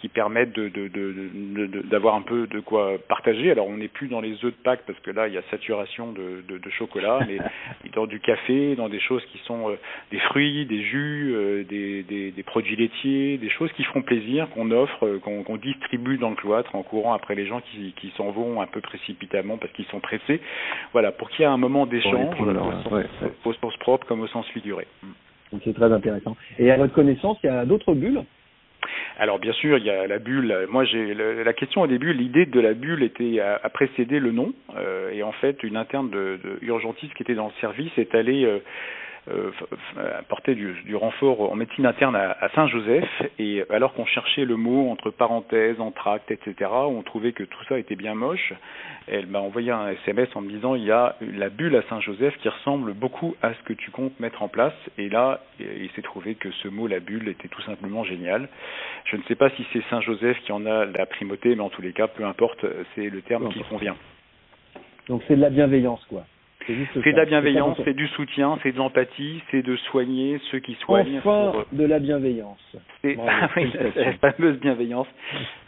qui 0.00 0.08
permettent 0.08 0.54
de, 0.54 0.68
de, 0.68 0.88
de 0.88 1.82
d'avoir 1.82 2.14
un 2.14 2.22
peu 2.22 2.46
de 2.46 2.60
quoi 2.60 2.96
partager. 3.08 3.50
Alors 3.50 3.68
on 3.68 3.76
n'est 3.76 3.88
plus 3.88 4.01
dans 4.08 4.20
les 4.20 4.32
œufs 4.44 4.52
de 4.52 4.62
Pâques 4.62 4.82
parce 4.86 4.98
que 5.00 5.10
là 5.10 5.28
il 5.28 5.34
y 5.34 5.38
a 5.38 5.42
saturation 5.50 6.12
de, 6.12 6.42
de, 6.48 6.58
de 6.58 6.70
chocolat, 6.70 7.20
mais 7.26 7.38
dans 7.94 8.06
du 8.06 8.20
café, 8.20 8.74
dans 8.76 8.88
des 8.88 9.00
choses 9.00 9.22
qui 9.32 9.38
sont 9.44 9.70
euh, 9.70 9.76
des 10.10 10.18
fruits, 10.18 10.66
des 10.66 10.82
jus, 10.82 11.32
euh, 11.34 11.64
des, 11.64 12.02
des, 12.02 12.30
des, 12.30 12.42
produits 12.42 12.76
laitiers, 12.76 13.38
des 13.38 13.50
choses 13.50 13.72
qui 13.72 13.84
font 13.84 14.02
plaisir, 14.02 14.48
qu'on 14.50 14.70
offre, 14.70 15.06
euh, 15.06 15.18
qu'on 15.18 15.42
qu 15.42 15.58
distribue 15.58 16.18
dans 16.18 16.30
le 16.30 16.36
cloître 16.36 16.74
en 16.74 16.82
courant 16.82 17.12
après 17.14 17.34
les 17.34 17.46
gens 17.46 17.60
qui, 17.60 17.92
qui 17.96 18.12
s'en 18.16 18.30
vont 18.30 18.60
un 18.60 18.66
peu 18.66 18.80
précipitamment 18.80 19.58
parce 19.58 19.72
qu'ils 19.72 19.86
sont 19.86 20.00
pressés. 20.00 20.40
Voilà, 20.92 21.12
pour 21.12 21.30
qu'il 21.30 21.40
y 21.40 21.42
ait 21.42 21.46
un 21.46 21.56
moment 21.56 21.86
d'échange, 21.86 22.36
au 23.44 23.52
sens 23.52 23.76
propre 23.78 24.06
comme 24.06 24.20
au 24.20 24.28
sens 24.28 24.46
figuré. 24.48 24.86
C'est 25.64 25.74
très 25.74 25.92
intéressant. 25.92 26.36
Et 26.58 26.70
à 26.70 26.76
votre 26.78 26.94
connaissance, 26.94 27.36
il 27.42 27.46
y 27.46 27.50
a 27.50 27.64
d'autres 27.66 27.94
bulles 27.94 28.24
Alors 29.18 29.38
bien 29.38 29.52
sûr, 29.52 29.78
il 29.78 29.84
y 29.84 29.90
a 29.90 30.06
la 30.06 30.18
bulle. 30.18 30.66
Moi, 30.70 30.84
j'ai 30.84 31.14
la 31.14 31.52
question 31.52 31.82
au 31.82 31.86
début, 31.86 32.12
l'idée 32.12 32.46
de 32.46 32.60
la 32.60 32.74
bulle 32.74 33.02
était 33.02 33.40
à, 33.40 33.68
précéder 33.68 34.18
le 34.18 34.32
nom, 34.32 34.52
euh, 34.76 35.10
et 35.12 35.22
en 35.22 35.32
fait, 35.32 35.62
une 35.62 35.76
interne 35.76 36.10
de, 36.10 36.38
de 36.42 36.58
urgentiste 36.62 37.14
qui 37.14 37.22
était 37.22 37.34
dans 37.34 37.46
le 37.46 37.60
service 37.60 37.92
est 37.98 38.14
allée 38.14 38.44
euh, 38.44 38.58
apporter 40.18 40.54
du, 40.54 40.74
du, 40.84 40.96
renfort 40.96 41.52
en 41.52 41.54
médecine 41.54 41.86
interne 41.86 42.16
à, 42.16 42.36
à 42.40 42.48
Saint-Joseph 42.50 43.08
et 43.38 43.64
alors 43.70 43.94
qu'on 43.94 44.04
cherchait 44.04 44.44
le 44.44 44.56
mot 44.56 44.90
entre 44.90 45.10
parenthèses, 45.10 45.80
entracte, 45.80 46.30
etc., 46.30 46.70
on 46.72 47.02
trouvait 47.02 47.32
que 47.32 47.44
tout 47.44 47.62
ça 47.68 47.78
était 47.78 47.94
bien 47.94 48.14
moche. 48.14 48.52
Elle 49.06 49.26
m'a 49.26 49.38
envoyé 49.38 49.70
un 49.70 49.88
SMS 49.88 50.28
en 50.34 50.40
me 50.40 50.50
disant 50.50 50.74
il 50.74 50.84
y 50.84 50.90
a 50.90 51.16
la 51.20 51.50
bulle 51.50 51.76
à 51.76 51.82
Saint-Joseph 51.88 52.36
qui 52.38 52.48
ressemble 52.48 52.94
beaucoup 52.94 53.36
à 53.42 53.54
ce 53.54 53.62
que 53.62 53.72
tu 53.72 53.90
comptes 53.90 54.18
mettre 54.18 54.42
en 54.42 54.48
place 54.48 54.74
et 54.98 55.08
là 55.08 55.40
il 55.60 55.90
s'est 55.94 56.02
trouvé 56.02 56.34
que 56.34 56.50
ce 56.50 56.68
mot 56.68 56.86
la 56.86 57.00
bulle 57.00 57.28
était 57.28 57.48
tout 57.48 57.62
simplement 57.62 58.04
génial. 58.04 58.48
Je 59.04 59.16
ne 59.16 59.22
sais 59.24 59.36
pas 59.36 59.50
si 59.50 59.64
c'est 59.72 59.82
Saint-Joseph 59.90 60.38
qui 60.44 60.52
en 60.52 60.66
a 60.66 60.84
la 60.84 61.06
primauté 61.06 61.54
mais 61.54 61.62
en 61.62 61.70
tous 61.70 61.82
les 61.82 61.92
cas 61.92 62.08
peu 62.08 62.24
importe 62.24 62.64
c'est 62.94 63.08
le 63.08 63.22
terme 63.22 63.52
qui 63.52 63.62
convient. 63.64 63.96
Donc 65.08 65.22
c'est 65.28 65.36
de 65.36 65.40
la 65.40 65.50
bienveillance 65.50 66.04
quoi. 66.08 66.24
C'est 66.66 67.12
de 67.12 67.16
la 67.16 67.24
bienveillance, 67.24 67.78
c'est 67.84 67.94
du 67.94 68.06
soutien, 68.08 68.58
c'est 68.62 68.72
de 68.72 68.78
l'empathie, 68.78 69.42
c'est 69.50 69.62
de 69.62 69.76
soigner 69.76 70.40
ceux 70.50 70.58
qui 70.60 70.74
soignent. 70.74 71.18
Enfin, 71.18 71.52
pour... 71.52 71.64
de 71.72 71.84
la 71.84 71.98
bienveillance. 71.98 72.60
Ah 73.04 73.48
oui, 73.56 73.70
la, 73.96 74.12
fameuse 74.14 74.60
bienveillance. 74.60 75.08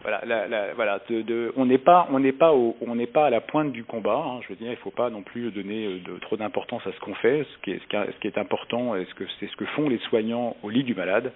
voilà, 0.03 0.21
la, 0.25 0.47
la, 0.47 0.75
voilà. 0.75 1.01
De, 1.11 1.23
de, 1.23 1.53
on 1.57 1.67
n'est 1.67 1.79
pas, 1.79 2.07
on 2.13 2.21
n'est 2.21 2.33
pas, 2.33 2.53
au, 2.53 2.77
on 2.87 2.95
n'est 2.95 3.09
pas 3.09 3.27
à 3.27 3.31
la 3.31 3.41
pointe 3.41 3.73
du 3.73 3.83
combat. 3.83 4.23
Hein, 4.25 4.41
je 4.43 4.49
veux 4.51 4.55
dire, 4.55 4.71
il 4.71 4.77
faut 4.77 4.91
pas 4.91 5.11
non 5.11 5.23
plus 5.23 5.51
donner 5.51 5.87
euh, 5.87 5.99
de, 5.99 6.19
trop 6.21 6.37
d'importance 6.37 6.87
à 6.87 6.93
ce 6.93 7.01
qu'on 7.01 7.15
fait. 7.15 7.45
Ce 7.45 7.63
qui 7.63 7.73
est, 7.73 7.81
ce 7.91 8.21
qui 8.21 8.29
est 8.29 8.39
important, 8.39 8.95
est 8.95 9.05
ce 9.07 9.15
que 9.15 9.25
c'est 9.41 9.49
ce 9.49 9.57
que 9.57 9.65
font 9.67 9.89
les 9.89 9.99
soignants 9.99 10.57
au 10.63 10.71
lit 10.71 10.85
du 10.85 10.95
malade. 10.95 11.33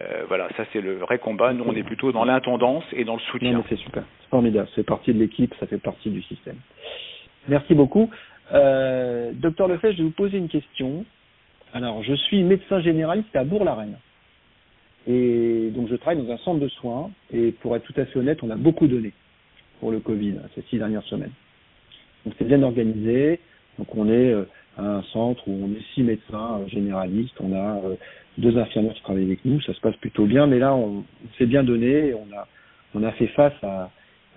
Euh, 0.00 0.24
voilà, 0.28 0.48
ça 0.56 0.64
c'est 0.72 0.80
le 0.80 0.94
vrai 0.94 1.18
combat. 1.18 1.52
Nous, 1.52 1.64
on 1.66 1.74
est 1.74 1.82
plutôt 1.82 2.12
dans 2.12 2.24
l'intendance 2.24 2.84
et 2.92 3.04
dans 3.04 3.14
le 3.14 3.20
soutien. 3.20 3.62
C'est 3.68 3.76
super, 3.76 4.04
c'est 4.20 4.28
formidable. 4.30 4.68
C'est 4.74 4.86
partie 4.86 5.12
de 5.12 5.18
l'équipe, 5.18 5.54
ça 5.60 5.66
fait 5.66 5.78
partie 5.78 6.10
du 6.10 6.22
système. 6.22 6.56
Merci 7.48 7.74
beaucoup. 7.74 8.10
Euh, 8.52 9.32
docteur 9.34 9.68
Lefebvre, 9.68 9.92
je 9.92 9.98
vais 9.98 10.04
vous 10.04 10.10
poser 10.10 10.38
une 10.38 10.48
question. 10.48 11.04
Alors, 11.72 12.02
je 12.02 12.14
suis 12.14 12.42
médecin 12.42 12.80
généraliste 12.80 13.34
à 13.34 13.44
Bourg-la-Reine. 13.44 13.96
Et 15.06 15.70
donc, 15.74 15.88
je 15.88 15.96
travaille 15.96 16.22
dans 16.22 16.32
un 16.32 16.38
centre 16.38 16.60
de 16.60 16.68
soins. 16.68 17.10
Et 17.32 17.52
pour 17.52 17.74
être 17.76 17.84
tout 17.84 17.98
à 17.98 18.04
fait 18.04 18.18
honnête, 18.18 18.42
on 18.42 18.50
a 18.50 18.56
beaucoup 18.56 18.86
donné 18.86 19.12
pour 19.80 19.90
le 19.90 20.00
Covid 20.00 20.34
ces 20.54 20.62
six 20.62 20.78
dernières 20.78 21.02
semaines. 21.04 21.32
Donc, 22.24 22.34
c'est 22.38 22.46
bien 22.46 22.62
organisé. 22.62 23.40
Donc, 23.78 23.94
on 23.96 24.08
est 24.08 24.32
euh, 24.32 24.44
à 24.76 24.84
un 24.84 25.02
centre 25.04 25.42
où 25.48 25.52
on 25.64 25.72
est 25.72 25.82
six 25.94 26.02
médecins 26.02 26.60
euh, 26.60 26.68
généralistes. 26.68 27.34
On 27.40 27.54
a 27.54 27.80
deux 28.36 28.56
infirmières 28.58 28.94
qui 28.94 29.02
travaillent 29.02 29.24
avec 29.24 29.44
nous. 29.44 29.60
Ça 29.62 29.72
se 29.72 29.80
passe 29.80 29.96
plutôt 29.96 30.26
bien. 30.26 30.46
Mais 30.46 30.58
là, 30.58 30.74
on, 30.74 31.04
s'est 31.38 31.46
bien 31.46 31.64
donné. 31.64 32.08
Et 32.08 32.14
on 32.14 32.26
a, 32.36 32.46
on 32.94 33.02
a 33.02 33.12
fait 33.12 33.28
face 33.28 33.54
à, 33.62 33.90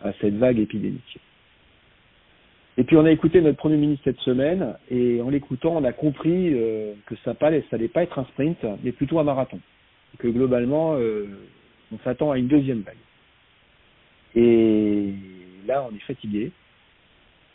à 0.03 0.13
cette 0.22 0.36
vague 0.36 0.60
épidémique. 0.60 1.19
Et 2.77 2.84
puis 2.84 2.98
on 2.98 3.05
a 3.05 3.12
écouté 3.12 3.39
notre 3.41 3.58
Premier 3.58 3.77
ministre 3.77 4.03
cette 4.03 4.20
semaine, 4.20 4.75
et 4.91 5.22
en 5.22 5.29
l'écoutant, 5.29 5.77
on 5.77 5.84
a 5.86 5.94
compris 5.94 6.53
euh, 6.53 6.94
que 7.05 7.15
ça 7.24 7.34
n'allait 7.41 7.88
pas 7.88 8.03
être 8.03 8.20
un 8.20 8.25
sprint, 8.25 8.58
mais 8.84 8.91
plutôt 8.91 9.20
un 9.20 9.24
marathon. 9.24 9.60
Que 10.20 10.27
globalement, 10.27 10.96
euh, 10.96 11.27
on 11.94 11.98
s'attend 12.00 12.32
à 12.32 12.38
une 12.38 12.48
deuxième 12.48 12.82
vague. 12.82 12.96
Et 14.36 15.13
là, 15.65 15.88
on 15.89 15.96
est 15.96 16.00
fatigué, 16.00 16.51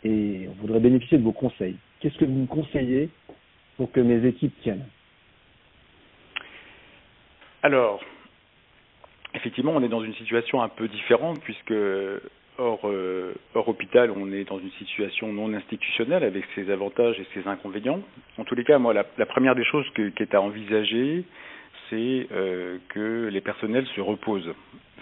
et 0.03 0.47
on 0.49 0.53
voudrait 0.61 0.79
bénéficier 0.79 1.19
de 1.19 1.23
vos 1.23 1.31
conseils. 1.31 1.75
Qu'est-ce 1.99 2.17
que 2.17 2.25
vous 2.25 2.33
me 2.33 2.47
conseillez 2.47 3.09
pour 3.77 3.91
que 3.91 3.99
mes 3.99 4.25
équipes 4.27 4.59
tiennent? 4.63 4.85
Alors, 7.61 8.01
effectivement, 9.35 9.73
on 9.75 9.83
est 9.83 9.89
dans 9.89 10.03
une 10.03 10.15
situation 10.15 10.63
un 10.63 10.69
peu 10.69 10.87
différente, 10.87 11.39
puisque 11.41 11.73
Hors, 12.61 12.81
euh, 12.83 13.33
hors 13.55 13.67
hôpital, 13.69 14.11
on 14.15 14.31
est 14.31 14.43
dans 14.43 14.59
une 14.59 14.69
situation 14.77 15.33
non 15.33 15.51
institutionnelle 15.51 16.23
avec 16.23 16.45
ses 16.53 16.69
avantages 16.69 17.19
et 17.19 17.25
ses 17.33 17.47
inconvénients. 17.47 18.01
En 18.37 18.43
tous 18.43 18.53
les 18.53 18.63
cas, 18.63 18.77
moi, 18.77 18.93
la, 18.93 19.25
première 19.25 19.55
des 19.55 19.63
choses 19.63 19.87
qui 19.95 20.03
est 20.03 20.35
à 20.35 20.41
envisager, 20.41 21.23
c'est 21.89 22.27
euh, 22.31 22.77
que 22.89 23.29
les 23.31 23.41
personnels 23.41 23.87
se 23.95 24.01
reposent. 24.01 24.53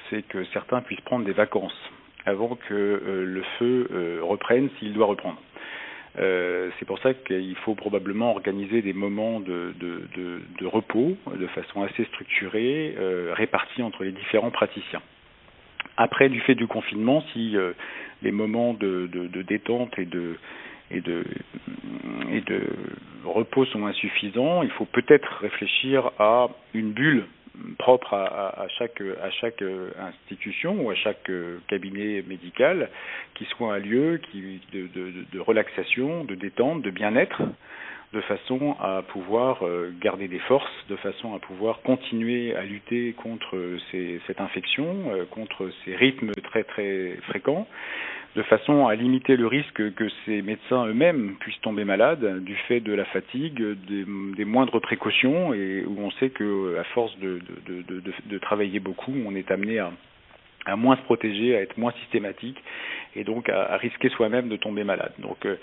C'est 0.10 0.25
que 0.25 0.46
certains 0.54 0.80
puissent 0.80 1.01
prendre 1.01 1.25
des 1.25 1.34
vacances 1.34 1.78
avant 2.25 2.56
que 2.56 2.74
euh, 2.74 3.25
le 3.25 3.44
feu 3.58 4.22
reprenne 4.22 4.70
s'il 4.80 4.94
doit 4.94 5.08
reprendre. 5.08 5.42
C'est 6.16 6.86
pour 6.86 7.00
ça 7.00 7.13
qu'il 7.13 7.56
faut 7.58 7.75
probablement 7.75 8.32
organiser 8.32 8.82
des 8.82 8.94
moments 8.94 9.42
de 9.42 10.66
repos 10.66 11.18
de 11.38 11.48
façon 11.48 11.84
assez 11.84 12.06
structurée, 12.06 12.96
euh, 12.98 13.34
répartis 13.34 13.84
entre 13.84 14.06
les 14.06 14.13
différents 14.13 14.51
praticiens. 14.51 15.01
Après, 16.00 16.29
du 16.29 16.39
fait 16.39 16.56
du 16.56 16.65
confinement, 16.65 17.22
si 17.34 17.58
euh, 17.58 17.74
les 18.22 18.32
moments 18.32 18.74
de, 18.74 19.10
détente 19.46 20.00
et 20.00 20.06
de, 20.06 20.38
et 20.91 21.01
de, 21.01 21.25
repos 23.25 23.65
sont 23.65 23.86
insuffisants, 23.86 24.63
il 24.63 24.72
faut 24.72 24.86
peut-être 24.86 25.27
réfléchir 25.41 26.12
à 26.18 26.48
une 26.74 26.94
bulle 26.94 27.25
propre 27.77 28.13
à, 28.13 28.65
chaque, 28.77 29.01
euh, 29.01 29.91
institution 30.00 30.86
ou 30.86 30.89
à 30.89 30.96
chaque 30.96 31.29
euh, 31.29 31.58
cabinet 31.68 32.24
médical 32.25 32.89
qui 33.34 33.44
soit 33.44 33.75
un 33.75 33.79
lieu 33.79 34.22
de, 34.72 34.88
de 35.34 35.39
relaxation, 35.41 36.24
de 36.24 36.36
détente, 36.36 36.82
de 36.82 36.91
bien-être 36.91 37.41
de 38.13 38.22
façon 38.22 38.75
à 38.80 39.04
pouvoir 39.04 39.63
euh, 39.63 39.94
garder 40.01 40.28
des 40.28 40.39
forces, 40.39 40.72
de 40.89 40.96
façon 40.96 41.36
à 41.36 41.39
pouvoir 41.39 41.82
continuer 41.82 42.56
à 42.56 42.63
lutter 42.63 43.13
contre 43.13 43.56
ces, 43.92 44.20
cette 44.25 44.42
infection, 44.42 45.12
euh, 45.12 45.25
contre 45.25 45.70
ces 45.86 45.96
rythmes 45.96 46.32
très 46.44 46.63
très 46.63 47.18
fréquents, 47.28 47.68
de 48.36 48.42
façon 48.44 48.88
à 48.88 48.96
limiter 48.96 49.38
le 49.38 49.46
risque 49.46 49.94
que 49.94 50.10
ces 50.25 50.42
médecins 50.42 50.88
eux-mêmes 50.88 51.36
puissent 51.39 51.62
tomber 51.62 51.84
malades 51.84 52.44
du 52.44 52.56
fait 52.68 52.80
de 52.80 52.94
la 52.94 53.06
fatigue, 53.06 53.62
des, 53.88 54.06
des, 54.36 54.46
moindres 54.46 54.82
précautions, 54.82 55.54
et 55.54 55.84
où 55.86 56.00
on 56.00 56.12
sait 56.12 56.30
que 56.30 56.78
à 56.80 56.84
force 56.86 57.16
de, 57.20 57.39
de, 57.68 57.82
de, 57.84 58.13
de 58.25 58.38
travailler 58.39 58.80
beaucoup, 58.80 59.13
on 59.25 59.36
est 59.36 59.51
amené 59.51 59.80
à, 59.80 59.92
à 60.66 60.75
moins 60.75 60.96
se 60.96 61.01
protéger, 61.01 61.56
à 61.56 61.62
être 61.62 61.78
moins 61.78 61.94
systématique 62.01 62.58
et 63.16 63.24
donc 63.24 63.50
à, 63.50 63.74
à 63.74 63.78
risquer 63.78 64.10
soi-même 64.10 64.50
de 64.50 64.56
tomber 64.56 64.84
malade. 64.84 65.13
Donc 65.20 65.46
euh, 65.46 65.56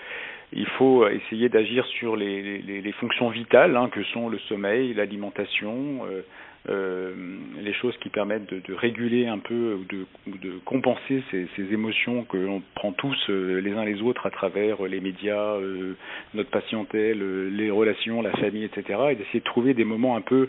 il 0.53 0.67
faut 0.67 1.09
essayer 1.09 1.49
d'agir 1.49 1.85
sur 1.87 2.17
les, 2.17 2.93
fonctions 3.01 3.29
vitales 3.31 3.77
hein, 3.77 3.89
que 3.91 4.03
sont 4.05 4.29
le 4.29 4.39
sommeil, 4.41 4.95
l'alimentation, 4.95 6.07
euh, 6.07 6.23
euh, 6.69 7.15
les 7.61 7.73
choses 7.75 7.97
qui 7.99 8.09
permettent 8.09 8.53
de, 8.53 8.75
réguler 8.75 9.27
un 9.27 9.39
peu 9.39 9.75
ou 9.75 9.85
de, 9.85 10.07
de 10.39 10.59
compenser 10.65 11.23
ces, 11.31 11.49
émotions 11.73 12.25
que 12.25 12.37
l'on 12.37 12.63
prend 12.75 12.93
tous 12.93 13.17
euh, 13.29 13.61
les 13.61 13.73
uns 13.73 13.85
les 13.85 14.03
autres 14.03 14.27
à 14.27 14.31
travers 14.31 14.83
les 14.85 15.01
médias, 15.01 15.57
notre 16.35 16.51
patientèle, 16.51 17.55
les 17.55 17.71
relations, 17.71 18.23
la 18.23 18.33
famille, 18.33 18.65
etc. 18.65 19.01
et 19.11 19.15
d'essayer 19.17 19.41
de 19.41 19.45
trouver 19.45 19.75
des 19.75 19.85
moments 19.85 20.17
un 20.17 20.23
peu 20.23 20.49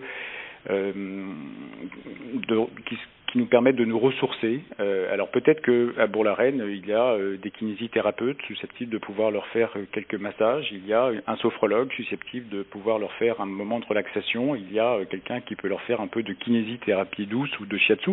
de, 0.70 2.66
qui, 2.86 2.98
qui 3.28 3.38
nous 3.38 3.46
permettent 3.46 3.76
de 3.76 3.86
nous 3.86 4.00
ressourcer. 4.00 4.62
Euh, 4.80 5.14
alors 5.14 5.30
peut-être 5.30 5.62
qu'à 5.62 6.08
Bourg-la-Reine, 6.08 6.64
il 6.68 6.86
y 6.88 6.94
a 6.94 7.12
euh, 7.12 7.38
des 7.38 7.52
kinésithérapeutes 7.52 8.42
susceptibles 8.44 8.92
de 8.92 8.98
pouvoir 8.98 9.32
leur 9.32 9.46
faire 9.48 9.70
euh, 9.76 9.86
quelques 9.92 10.16
massages, 10.16 10.70
il 10.72 10.86
y 10.88 10.94
a 10.94 11.12
un 11.28 11.36
sophrologue 11.38 11.92
susceptible 11.94 12.48
de 12.50 12.64
pouvoir 12.64 13.00
leur 13.00 13.12
faire 13.14 13.42
un 13.42 13.46
moment 13.46 13.80
de 13.80 13.86
relaxation, 13.86 14.56
il 14.56 14.72
y 14.72 14.80
a 14.80 14.94
euh, 14.94 15.06
quelqu'un 15.06 15.42
qui 15.42 15.56
peut 15.56 15.68
leur 15.68 15.82
faire 15.82 16.00
un 16.00 16.08
peu 16.08 16.24
de 16.24 16.34
kinésithérapie 16.34 17.26
douce 17.26 17.60
ou 17.60 17.66
de 17.66 17.78
shiatsu, 17.78 18.12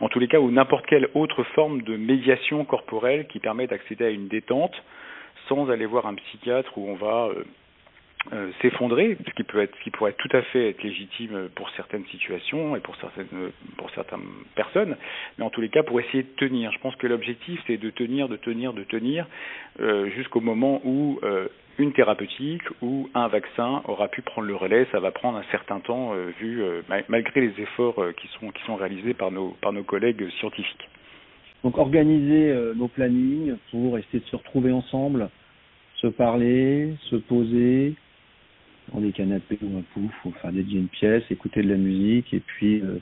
en 0.00 0.08
tous 0.08 0.18
les 0.18 0.28
cas 0.28 0.40
ou 0.40 0.50
n'importe 0.50 0.86
quelle 0.86 1.08
autre 1.14 1.44
forme 1.54 1.82
de 1.82 1.96
médiation 1.96 2.64
corporelle 2.64 3.26
qui 3.28 3.38
permet 3.38 3.68
d'accéder 3.68 4.06
à 4.06 4.10
une 4.10 4.28
détente 4.28 4.74
sans 5.48 5.70
aller 5.70 5.86
voir 5.86 6.06
un 6.06 6.14
psychiatre 6.14 6.76
où 6.76 6.90
on 6.90 6.94
va 6.94 7.30
euh, 8.32 8.50
s'effondrer, 8.60 9.16
ce 9.26 9.34
qui 9.34 9.42
peut 9.42 9.60
être, 9.60 9.74
ce 9.78 9.84
qui 9.84 9.90
pourrait 9.90 10.12
tout 10.12 10.28
à 10.32 10.42
fait 10.42 10.70
être 10.70 10.82
légitime 10.82 11.48
pour 11.54 11.70
certaines 11.70 12.04
situations 12.06 12.76
et 12.76 12.80
pour 12.80 12.94
certaines, 12.96 13.52
pour 13.78 13.90
certaines 13.90 14.20
personnes, 14.54 14.96
mais 15.38 15.44
en 15.44 15.50
tous 15.50 15.62
les 15.62 15.70
cas 15.70 15.82
pour 15.82 15.98
essayer 15.98 16.24
de 16.24 16.34
tenir. 16.36 16.70
Je 16.72 16.78
pense 16.78 16.94
que 16.96 17.06
l'objectif 17.06 17.58
c'est 17.66 17.78
de 17.78 17.88
tenir, 17.88 18.28
de 18.28 18.36
tenir, 18.36 18.74
de 18.74 18.84
tenir 18.84 19.26
euh, 19.80 20.10
jusqu'au 20.10 20.40
moment 20.40 20.82
où 20.84 21.18
euh, 21.22 21.48
une 21.78 21.94
thérapeutique 21.94 22.64
ou 22.82 23.08
un 23.14 23.28
vaccin 23.28 23.82
aura 23.86 24.08
pu 24.08 24.20
prendre 24.20 24.46
le 24.46 24.56
relais. 24.56 24.86
Ça 24.92 25.00
va 25.00 25.10
prendre 25.10 25.38
un 25.38 25.44
certain 25.50 25.80
temps 25.80 26.12
vu 26.40 26.60
malgré 27.08 27.40
les 27.40 27.62
efforts 27.62 28.02
qui 28.20 28.28
sont 28.38 28.50
qui 28.50 28.62
sont 28.64 28.76
réalisés 28.76 29.14
par 29.14 29.30
nos 29.30 29.56
par 29.62 29.72
nos 29.72 29.84
collègues 29.84 30.28
scientifiques. 30.40 30.88
Donc 31.62 31.78
organiser 31.78 32.52
nos 32.74 32.88
plannings 32.88 33.56
pour 33.70 33.96
essayer 33.96 34.18
de 34.18 34.26
se 34.26 34.36
retrouver 34.36 34.72
ensemble, 34.72 35.30
se 36.00 36.08
parler, 36.08 36.94
se 37.10 37.16
poser, 37.16 37.94
dans 38.92 39.00
des 39.00 39.12
canapés 39.12 39.58
ou 39.62 39.78
un 39.78 39.82
pouf, 39.94 40.12
ou 40.24 40.32
faire 40.40 40.52
dédier 40.52 40.80
une 40.80 40.88
pièce, 40.88 41.22
écouter 41.30 41.62
de 41.62 41.68
la 41.68 41.76
musique 41.76 42.32
et 42.32 42.40
puis 42.40 42.80
euh, 42.80 42.98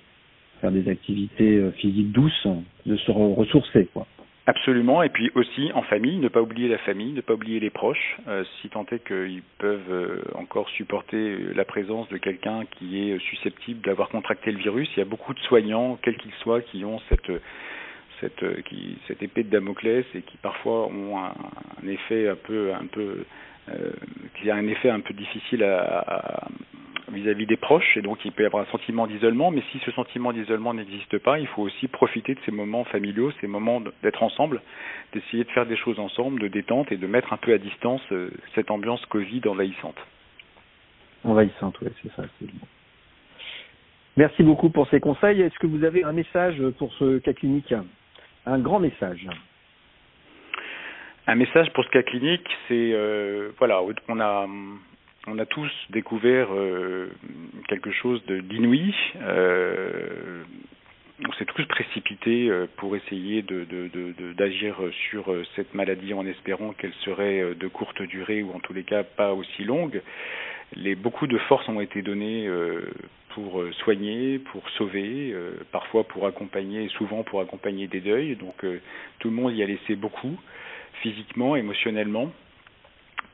faire 0.61 0.73
des 0.73 0.89
activités 0.89 1.57
euh, 1.57 1.71
physiques 1.73 2.13
douces, 2.13 2.47
de 2.87 2.97
se 2.97 3.11
ressourcer 3.11 3.89
quoi. 3.93 4.07
Absolument, 4.49 5.03
et 5.03 5.09
puis 5.09 5.33
aussi 5.35 5.73
en 5.75 5.83
famille, 5.83 6.19
ne 6.19 6.29
pas 6.29 6.41
oublier 6.41 6.69
la 6.69 6.79
famille, 6.79 7.13
ne 7.13 7.21
pas 7.21 7.35
oublier 7.35 7.59
les 7.59 7.71
proches, 7.71 8.17
euh, 8.29 8.45
si 8.61 8.69
tant 8.69 8.87
est 8.93 9.05
qu'ils 9.05 9.43
peuvent 9.59 10.23
encore 10.35 10.69
supporter 10.71 11.37
la 11.53 11.65
présence 11.65 12.09
de 12.11 12.17
quelqu'un 12.17 12.65
qui 12.65 13.11
est 13.11 13.19
susceptible 13.19 13.85
d'avoir 13.85 14.09
contracté 14.09 14.53
le 14.53 14.59
virus. 14.59 14.89
Il 14.97 15.01
y 15.01 15.03
a 15.03 15.07
beaucoup 15.07 15.35
de 15.35 15.41
soignants, 15.41 15.99
quels 16.01 16.17
qu'ils 16.17 16.35
soient, 16.43 16.61
qui 16.61 16.85
ont 16.85 17.01
cette 17.09 17.33
cette 18.21 19.23
épée 19.23 19.43
de 19.43 19.51
Damoclès 19.51 20.07
et 20.15 20.23
qui 20.23 20.39
parfois 20.39 20.87
ont 20.87 21.19
un, 21.19 21.35
un 21.83 21.87
effet 21.87 22.29
un 22.29 22.37
peu 22.37 22.73
un 22.73 22.87
peu 22.87 23.27
qui 24.35 24.51
a 24.51 24.55
un 24.55 24.67
effet 24.69 24.91
un 24.91 25.01
peu 25.01 25.15
difficile 25.15 25.65
vis-à-vis 27.13 27.47
des 27.47 27.57
proches 27.57 27.97
et 27.97 28.03
donc 28.03 28.25
il 28.25 28.33
peut 28.33 28.43
y 28.43 28.47
avoir 28.47 28.67
un 28.67 28.71
sentiment 28.71 29.07
d'isolement 29.07 29.51
mais 29.51 29.63
si 29.71 29.79
ce 29.85 29.91
sentiment 29.93 30.33
d'isolement 30.33 30.75
n'existe 30.75 31.19
pas 31.19 31.39
il 31.39 31.47
faut 31.47 31.63
aussi 31.63 31.89
profiter 31.89 32.35
de 32.35 32.41
ces 32.45 32.53
moments 32.53 32.85
familiaux 32.85 33.31
ces 33.41 33.47
moments 33.47 33.81
d'être 34.03 34.23
ensemble 34.23 34.61
d'essayer 35.13 35.45
de 35.45 35.51
faire 35.51 35.67
des 35.67 35.77
choses 35.77 35.99
ensemble 35.99 36.41
de 36.41 36.49
détente 36.49 36.91
et 36.91 36.97
de 36.97 37.07
mettre 37.07 37.33
un 37.33 37.37
peu 37.37 37.53
à 37.53 37.59
distance 37.59 38.03
euh, 38.13 38.31
cette 38.55 38.71
ambiance 38.71 39.05
Covid 39.07 39.43
envahissante. 39.47 39.97
Envahissante 41.25 41.77
oui 41.81 41.89
c'est 42.03 42.13
ça 42.15 42.23
c'est 42.39 42.49
merci 44.17 44.43
beaucoup 44.43 44.71
pour 44.71 44.89
ces 44.89 45.01
conseils. 45.01 45.43
Est-ce 45.43 45.59
que 45.59 45.67
vous 45.67 45.85
avez 45.85 46.03
un 46.05 46.13
message 46.13 46.63
pour 46.79 46.93
ce 46.95 47.19
cas 47.19 47.35
clinique? 47.35 47.75
Un 48.47 48.59
grand 48.59 48.81
message 48.81 49.29
un 51.27 51.35
message 51.35 51.73
pour 51.73 51.85
ce 51.85 51.91
cas 51.91 52.03
clinique, 52.03 52.47
c'est 52.69 52.93
euh, 52.93 53.51
voilà, 53.59 53.81
on 54.09 54.21
a 54.21 54.47
on 55.29 55.39
a 55.39 55.47
tous 55.47 55.71
découvert 55.91 56.49
euh, 56.53 57.09
quelque 57.69 57.91
chose 57.91 58.23
d'inouï. 58.27 58.95
Euh, 59.21 60.45
on 61.27 61.33
s'est 61.33 61.47
tous 61.47 61.67
précipités 61.67 62.49
euh, 62.49 62.67
pour 62.77 62.95
essayer 62.95 63.43
de, 63.43 63.65
d'agir 64.37 64.77
de, 64.79 64.87
de, 64.87 64.91
sur 65.11 65.33
euh, 65.33 65.43
cette 65.57 65.75
maladie 65.75 66.15
en 66.15 66.27
espérant 66.27 66.73
qu'elle 66.73 66.93
serait 67.05 67.41
euh, 67.41 67.55
de 67.55 67.67
courte 67.69 68.03
durée 68.03 68.43
ou 68.43 68.53
en 68.55 68.61
tous 68.61 68.73
les 68.75 68.85
cas 68.85 69.03
pas 69.03 69.33
aussi 69.33 69.65
longue. 69.65 70.03
Les, 70.75 70.95
beaucoup 70.95 71.27
de 71.27 71.39
forces 71.39 71.69
ont 71.69 71.81
été 71.81 72.03
données 72.03 72.51
pour 73.35 73.63
soigner, 73.85 74.41
pour 74.41 74.69
sauver, 74.71 75.33
parfois 75.71 76.03
pour 76.03 76.27
accompagner, 76.27 76.89
souvent 76.89 77.23
pour 77.23 77.41
accompagner 77.41 77.87
des 77.87 78.01
deuils. 78.01 78.35
Donc 78.35 78.57
tout 79.21 79.29
le 79.29 79.35
monde 79.35 79.55
y 79.55 79.63
a 79.63 79.67
laissé 79.67 79.95
beaucoup 79.95 80.37
physiquement, 81.03 81.57
émotionnellement. 81.57 82.31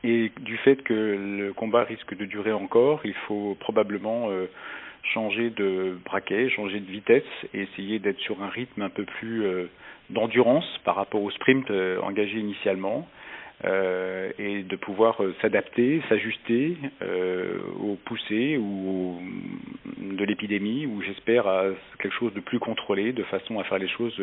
Et 0.03 0.31
du 0.41 0.57
fait 0.57 0.83
que 0.83 0.93
le 0.93 1.53
combat 1.53 1.83
risque 1.83 2.15
de 2.15 2.25
durer 2.25 2.51
encore, 2.51 3.01
il 3.05 3.13
faut 3.27 3.55
probablement 3.59 4.29
euh, 4.29 4.47
changer 5.13 5.49
de 5.49 5.97
braquet, 6.05 6.49
changer 6.49 6.79
de 6.79 6.91
vitesse 6.91 7.23
et 7.53 7.61
essayer 7.61 7.99
d'être 7.99 8.19
sur 8.19 8.43
un 8.43 8.49
rythme 8.49 8.81
un 8.81 8.89
peu 8.89 9.05
plus 9.05 9.45
euh, 9.45 9.69
d'endurance 10.09 10.65
par 10.83 10.95
rapport 10.95 11.21
au 11.21 11.31
sprint 11.31 11.69
euh, 11.71 11.99
engagé 12.01 12.37
initialement 12.37 13.07
euh, 13.65 14.29
et 14.37 14.63
de 14.63 14.75
pouvoir 14.75 15.23
euh, 15.23 15.33
s'adapter, 15.41 16.01
s'ajuster 16.09 16.75
euh, 17.01 17.59
aux 17.81 17.95
poussées 18.03 18.57
ou 18.57 19.21
de 20.01 20.25
l'épidémie, 20.25 20.85
ou 20.85 21.01
j'espère 21.01 21.47
à 21.47 21.67
quelque 21.97 22.13
chose 22.13 22.33
de 22.33 22.41
plus 22.41 22.59
contrôlé, 22.59 23.13
de 23.13 23.23
façon 23.23 23.59
à 23.59 23.63
faire 23.63 23.77
les 23.77 23.87
choses 23.87 24.21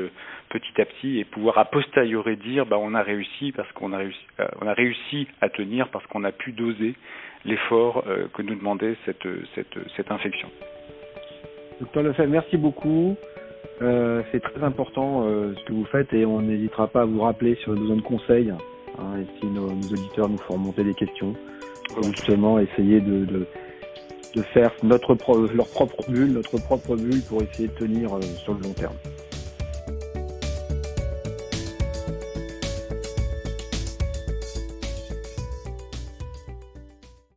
petit 0.50 0.78
à 0.78 0.84
petit 0.84 1.20
et 1.20 1.24
pouvoir 1.24 1.56
a 1.56 1.64
posteriori 1.64 2.36
dire 2.36 2.66
bah 2.66 2.76
on 2.78 2.94
a 2.94 3.02
réussi 3.02 3.52
parce 3.52 3.70
qu'on 3.72 3.94
a 3.94 3.98
réussi, 3.98 4.20
on 4.60 4.66
a 4.66 4.74
réussi 4.74 5.26
à 5.40 5.48
tenir 5.48 5.88
parce 5.88 6.06
qu'on 6.08 6.24
a 6.24 6.32
pu 6.32 6.52
doser 6.52 6.94
l'effort 7.46 8.04
que 8.34 8.42
nous 8.42 8.54
demandait 8.54 8.96
cette, 9.06 9.26
cette, 9.54 9.78
cette 9.96 10.10
infection. 10.10 10.50
Docteur 11.80 12.02
Lefebvre, 12.02 12.30
merci 12.30 12.58
beaucoup. 12.58 13.16
C'est 13.78 14.42
très 14.42 14.62
important 14.62 15.24
ce 15.24 15.64
que 15.64 15.72
vous 15.72 15.86
faites 15.86 16.12
et 16.12 16.26
on 16.26 16.42
n'hésitera 16.42 16.88
pas 16.88 17.02
à 17.02 17.04
vous 17.06 17.22
rappeler 17.22 17.54
sur 17.56 17.72
le 17.72 17.78
besoin 17.78 17.96
de 17.96 18.02
conseils 18.02 18.52
hein, 19.00 19.20
et 19.20 19.26
si 19.40 19.46
nos, 19.46 19.70
nos, 19.70 19.88
auditeurs 19.88 20.28
nous 20.28 20.38
font 20.38 20.54
remonter 20.54 20.84
des 20.84 20.94
questions 20.94 21.34
pour 21.88 22.02
justement 22.04 22.58
essayer 22.58 23.00
de, 23.00 23.24
de, 23.24 23.46
de 24.34 24.42
faire 24.54 24.72
notre 24.82 25.14
pro 25.14 25.46
leur 25.46 25.68
propre 25.68 26.08
bulle, 26.08 26.32
notre 26.32 26.58
propre 26.58 26.96
bulle 26.96 27.22
pour 27.22 27.42
essayer 27.42 27.68
de 27.68 27.74
tenir 27.74 28.14
euh, 28.14 28.20
sur 28.44 28.54
le 28.54 28.60
long 28.60 28.72
terme. 28.72 28.94